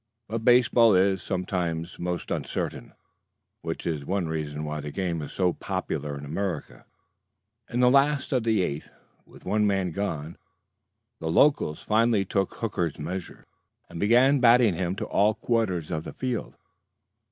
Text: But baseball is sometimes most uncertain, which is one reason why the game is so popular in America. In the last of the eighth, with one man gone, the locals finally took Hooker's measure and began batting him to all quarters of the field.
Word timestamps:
But 0.27 0.43
baseball 0.43 0.95
is 0.95 1.21
sometimes 1.21 1.99
most 1.99 2.31
uncertain, 2.31 2.93
which 3.61 3.85
is 3.85 4.03
one 4.03 4.27
reason 4.27 4.65
why 4.65 4.79
the 4.79 4.89
game 4.89 5.21
is 5.21 5.31
so 5.31 5.53
popular 5.53 6.17
in 6.17 6.25
America. 6.25 6.87
In 7.69 7.81
the 7.81 7.91
last 7.91 8.31
of 8.31 8.43
the 8.43 8.63
eighth, 8.63 8.89
with 9.27 9.45
one 9.45 9.67
man 9.67 9.91
gone, 9.91 10.39
the 11.19 11.29
locals 11.29 11.83
finally 11.83 12.25
took 12.25 12.55
Hooker's 12.55 12.97
measure 12.97 13.45
and 13.89 13.99
began 13.99 14.39
batting 14.39 14.73
him 14.73 14.95
to 14.95 15.05
all 15.05 15.35
quarters 15.35 15.91
of 15.91 16.03
the 16.03 16.13
field. 16.13 16.55